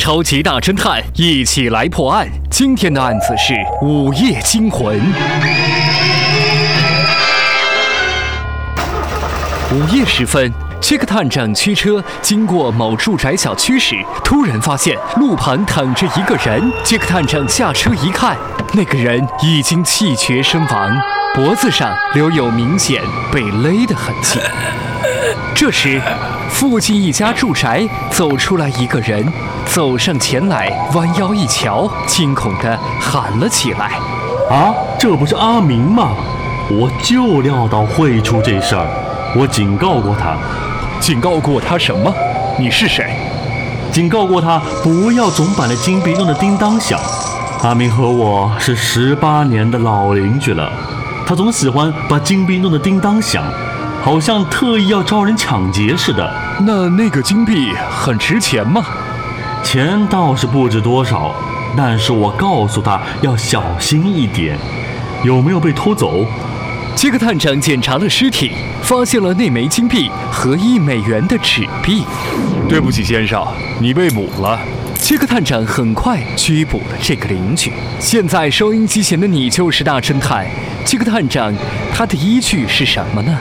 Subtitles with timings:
[0.00, 2.26] 超级大侦探一起来破案。
[2.50, 4.98] 今天的案子是午夜惊魂。
[9.70, 10.50] 午夜时分，
[10.80, 13.94] 杰克探长驱车经过某住宅小区时，
[14.24, 16.72] 突然发现路旁躺着一个人。
[16.82, 18.34] 杰克探长下车一看，
[18.72, 20.98] 那个人已经气绝身亡，
[21.34, 24.40] 脖子上留有明显被勒的痕迹。
[25.54, 26.00] 这时，
[26.48, 29.24] 附近一家住宅走出来一个人，
[29.64, 33.92] 走上前来，弯腰一瞧，惊恐地喊了起来
[34.50, 36.10] ：“啊，这不是阿明吗？
[36.68, 38.86] 我就料到会出这事儿，
[39.36, 40.36] 我警告过他，
[40.98, 42.12] 警告过他什么？
[42.58, 43.14] 你是谁？
[43.92, 46.98] 警告过他不要总把那金币弄得叮当响。
[47.62, 50.72] 阿明和我是十八年的老邻居了，
[51.30, 53.44] 他总喜欢把金币弄得叮当响。”
[54.02, 56.28] 好像特意要招人抢劫似的。
[56.66, 58.84] 那那个金币很值钱吗？
[59.62, 61.32] 钱倒是不值多少，
[61.76, 64.58] 但是我告诉他要小心一点。
[65.22, 66.26] 有没有被偷走？
[66.96, 68.50] 杰克探长检查了尸体，
[68.82, 72.02] 发现了那枚金币和一美元的纸币。
[72.68, 73.46] 对不起，先生，
[73.78, 74.58] 你被捕了。
[75.00, 77.72] 杰克探长很快拘捕了这个邻居。
[77.98, 80.46] 现在收音机前的你就是大侦探。
[80.84, 81.52] 杰克探长，
[81.92, 83.36] 他的依据是什么呢？